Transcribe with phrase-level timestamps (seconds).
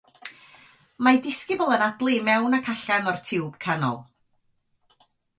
[1.07, 3.99] Mae disgybl yn anadlu i mewn ac allan o'r tiwb canol.